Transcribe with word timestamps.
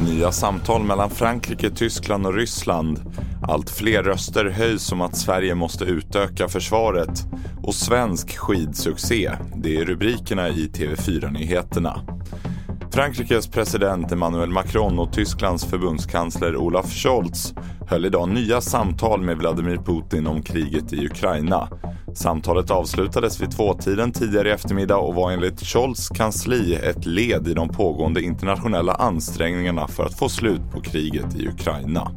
Nya 0.00 0.32
samtal 0.32 0.82
mellan 0.84 1.10
Frankrike, 1.10 1.70
Tyskland 1.70 2.26
och 2.26 2.34
Ryssland. 2.34 3.00
Allt 3.42 3.70
fler 3.70 4.02
röster 4.02 4.44
höjs 4.44 4.92
om 4.92 5.00
att 5.00 5.16
Sverige 5.16 5.54
måste 5.54 5.84
utöka 5.84 6.48
försvaret. 6.48 7.26
Och 7.62 7.74
svensk 7.74 8.36
skidsuccé. 8.36 9.30
Det 9.56 9.76
är 9.76 9.84
rubrikerna 9.84 10.48
i 10.48 10.70
TV4-nyheterna. 10.74 12.00
Frankrikes 12.90 13.46
president 13.46 14.12
Emmanuel 14.12 14.50
Macron 14.50 14.98
och 14.98 15.12
Tysklands 15.12 15.64
förbundskansler 15.64 16.56
Olaf 16.56 16.92
Scholz 16.92 17.54
höll 17.88 18.04
idag 18.04 18.28
nya 18.28 18.60
samtal 18.60 19.22
med 19.22 19.38
Vladimir 19.38 19.76
Putin 19.76 20.26
om 20.26 20.42
kriget 20.42 20.92
i 20.92 21.06
Ukraina. 21.06 21.68
Samtalet 22.14 22.70
avslutades 22.70 23.40
vid 23.40 23.50
tvåtiden 23.50 24.12
tidigare 24.12 24.48
i 24.48 24.52
eftermiddag 24.52 24.96
och 24.96 25.14
var 25.14 25.32
enligt 25.32 25.66
Scholz 25.66 26.08
kansli 26.08 26.74
ett 26.74 27.06
led 27.06 27.48
i 27.48 27.54
de 27.54 27.68
pågående 27.68 28.22
internationella 28.22 28.94
ansträngningarna 28.94 29.88
för 29.88 30.04
att 30.04 30.18
få 30.18 30.28
slut 30.28 30.60
på 30.72 30.80
kriget 30.80 31.36
i 31.36 31.48
Ukraina. 31.48 32.10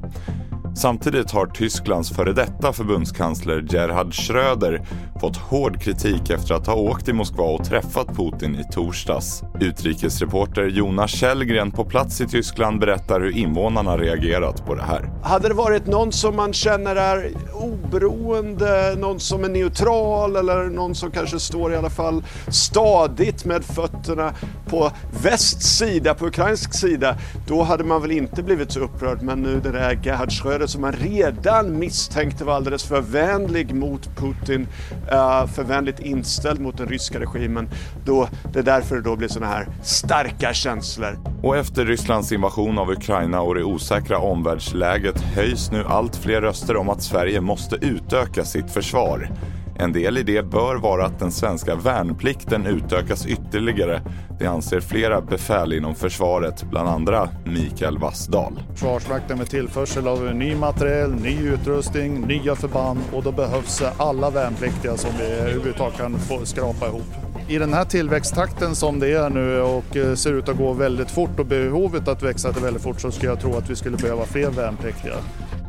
Samtidigt 0.76 1.32
har 1.32 1.46
Tysklands 1.46 2.10
före 2.10 2.34
detta 2.34 2.74
förbundskansler 2.74 3.66
Gerhard 3.70 4.14
Schröder 4.14 4.88
fått 5.20 5.38
hård 5.38 5.82
kritik 5.82 6.30
efter 6.30 6.56
att 6.56 6.68
ha 6.68 6.76
åkt 6.76 7.06
till 7.06 7.14
Moskva 7.14 7.44
och 7.44 7.66
träffat 7.66 8.08
Putin 8.08 8.56
i 8.56 8.64
torsdags. 8.74 9.44
Utrikesreporter 9.60 10.68
Jonas 10.68 11.12
Källgren 11.12 11.72
på 11.72 11.86
plats 11.86 12.22
i 12.22 12.28
Tyskland 12.28 12.80
berättar 12.80 13.22
hur 13.22 13.38
invånarna 13.38 13.98
reagerat 13.98 14.66
på 14.66 14.76
det 14.76 14.84
här. 14.84 15.10
Hade 15.24 15.48
det 15.48 15.54
varit 15.54 15.88
någon 15.88 16.12
som 16.12 16.36
man 16.36 16.54
känner 16.54 16.96
är 16.96 17.32
oberoende, 17.54 18.96
någon 18.98 19.20
som 19.20 19.44
är 19.44 19.50
neutral 19.50 20.36
eller 20.36 20.64
någon 20.64 20.96
som 20.96 21.12
kanske 21.12 21.40
står 21.40 21.74
i 21.74 21.76
alla 21.76 21.90
fall 21.90 22.24
stadigt 22.48 23.46
med 23.46 23.64
fötterna 23.64 24.34
på 24.70 24.92
västs 25.24 25.78
sida, 25.78 26.14
på 26.14 26.28
ukrainsk 26.28 26.74
sida, 26.74 27.18
då 27.48 27.64
hade 27.64 27.84
man 27.84 28.02
väl 28.02 28.12
inte 28.12 28.44
blivit 28.44 28.72
så 28.72 28.80
upprörd. 28.80 29.22
Men 29.22 29.42
nu 29.42 29.60
det 29.64 29.72
där 29.72 30.00
Gerhard 30.04 30.32
Schröder 30.32 30.68
som 30.68 30.82
man 30.82 30.94
redan 30.94 31.80
misstänkte 31.80 32.44
var 32.44 32.54
alldeles 32.54 32.84
för 32.84 33.02
vänlig 33.02 33.74
mot 33.74 34.10
Putin, 34.16 34.68
Eh, 35.12 35.48
för 35.48 35.64
vänligt 35.64 36.00
inställd 36.00 36.62
mot 36.62 36.78
den 36.78 36.88
ryska 36.88 37.20
regimen, 37.20 37.70
då, 38.06 38.30
det 38.54 38.60
är 38.60 38.64
därför 38.64 38.96
det 38.96 39.02
då 39.02 39.16
blir 39.16 39.28
sådana 39.28 39.52
här 39.52 39.68
starka 39.84 40.54
känslor. 40.54 41.20
Och 41.44 41.58
efter 41.58 41.86
Rysslands 41.86 42.32
invasion 42.32 42.78
av 42.78 42.92
Ukraina 42.92 43.42
och 43.42 43.56
det 43.56 43.64
osäkra 43.64 44.20
omvärldsläget 44.20 45.22
höjs 45.22 45.72
nu 45.72 45.84
allt 45.88 46.16
fler 46.16 46.42
röster 46.42 46.76
om 46.76 46.90
att 46.90 47.02
Sverige 47.02 47.42
måste 47.42 47.76
utöka 47.76 48.46
sitt 48.46 48.72
försvar. 48.72 49.30
En 49.80 49.92
del 49.92 50.18
i 50.18 50.24
det 50.24 50.44
bör 50.44 50.76
vara 50.76 51.06
att 51.06 51.20
den 51.20 51.32
svenska 51.32 51.76
värnplikten 51.76 52.66
utökas 52.66 53.26
ytterligare. 53.26 54.02
Det 54.40 54.46
anser 54.46 54.80
flera 54.80 55.22
befäl 55.22 55.74
inom 55.74 55.96
försvaret, 55.96 56.64
bland 56.70 56.90
andra 56.90 57.30
Mikael 57.46 57.98
Wassdal. 57.98 58.60
Försvarsmakten 58.74 59.38
med 59.38 59.50
tillförsel 59.50 60.08
av 60.08 60.36
ny 60.36 60.56
materiel, 60.56 61.16
ny 61.16 61.50
utrustning, 61.50 62.22
nya 62.28 62.56
förband 62.56 63.00
och 63.14 63.24
då 63.24 63.32
behövs 63.32 63.84
alla 63.98 64.30
värnpliktiga 64.30 64.98
som 64.98 65.12
vi 65.20 65.26
överhuvudtaget 65.26 65.98
kan 65.98 66.20
få 66.20 66.46
skrapa 66.46 66.88
ihop. 66.88 67.14
I 67.50 67.58
den 67.58 67.74
här 67.74 67.86
tillväxttakten 67.86 68.76
som 68.76 69.00
det 69.00 69.14
är 69.14 69.30
nu 69.30 69.62
och 69.62 70.18
ser 70.18 70.34
ut 70.34 70.50
att 70.50 70.58
gå 70.58 70.74
väldigt 70.74 71.12
fort 71.12 71.40
och 71.40 71.46
behovet 71.46 72.08
att 72.08 72.24
växa 72.24 72.52
väldigt 72.52 72.84
fort 72.84 73.02
så 73.02 73.12
skulle 73.12 73.32
jag 73.32 73.40
tro 73.40 73.58
att 73.58 73.70
vi 73.70 73.76
skulle 73.76 73.98
behöva 73.98 74.26
fler 74.26 74.50
värnpliktiga. 74.50 75.14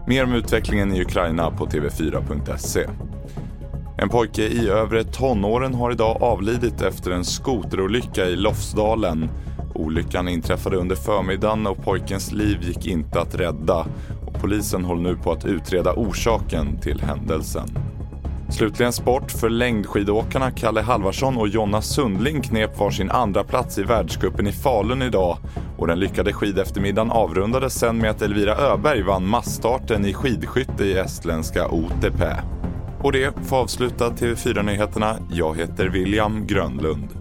Mer 0.07 0.25
om 0.25 0.33
utvecklingen 0.33 0.93
i 0.93 1.03
Ukraina 1.03 1.51
på 1.51 1.67
tv4.se. 1.67 2.87
En 4.03 4.09
pojke 4.09 4.43
i 4.43 4.69
övre 4.69 5.05
tonåren 5.05 5.75
har 5.75 5.93
idag 5.93 6.23
avlidit 6.23 6.83
efter 6.83 7.11
en 7.11 7.25
skoterolycka 7.25 8.25
i 8.25 8.37
Lofsdalen. 8.37 9.31
Olyckan 9.75 10.29
inträffade 10.29 10.77
under 10.77 10.97
förmiddagen 10.97 11.67
och 11.67 11.85
pojkens 11.85 12.33
liv 12.33 12.59
gick 12.63 12.87
inte 12.87 13.21
att 13.21 13.35
rädda. 13.35 13.87
Och 14.27 14.41
polisen 14.41 14.85
håller 14.85 15.03
nu 15.03 15.17
på 15.17 15.33
att 15.33 15.45
utreda 15.45 15.93
orsaken 15.93 16.81
till 16.81 17.01
händelsen. 17.01 17.69
Slutligen 18.51 18.93
sport 18.93 19.31
för 19.31 19.49
längdskidåkarna 19.49 20.51
Kalle 20.51 20.81
Halvarsson 20.81 21.37
och 21.37 21.49
Jonna 21.49 21.83
Sundling 21.83 22.43
knep 22.43 22.79
var 22.79 22.91
sin 22.91 23.11
andra 23.11 23.45
plats 23.45 23.79
i 23.79 23.83
världscupen 23.83 24.47
i 24.47 24.53
Falun 24.53 25.03
idag 25.03 25.39
och 25.79 25.87
den 25.87 26.01
lyckade 26.01 26.33
skideftermiddagen 26.33 27.11
avrundades 27.11 27.75
sen 27.75 27.99
med 27.99 28.11
att 28.11 28.23
Elvira 28.23 28.57
Öberg 28.57 29.03
vann 29.03 29.29
massstarten 29.29 30.05
i 30.05 30.15
skidskytte 30.15 30.85
i 30.85 30.99
estländska 30.99 31.69
Otepää. 31.69 32.58
Och 33.03 33.13
det 33.13 33.35
får 33.47 33.57
avsluta 33.57 34.11
TV4-nyheterna. 34.11 35.17
Jag 35.31 35.57
heter 35.57 35.89
William 35.89 36.47
Grönlund. 36.47 37.18